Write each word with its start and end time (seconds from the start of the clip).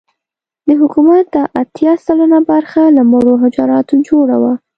د 0.67 0.69
حکومت 0.81 1.23
دا 1.35 1.43
اتيا 1.61 1.93
سلنه 2.05 2.39
برخه 2.51 2.83
له 2.95 3.01
مړو 3.11 3.33
حجراتو 3.43 3.95
جوړه 4.07 4.35
وه. 4.41 4.53